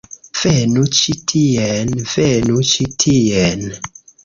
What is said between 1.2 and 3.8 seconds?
tien. Venu ĉi tien.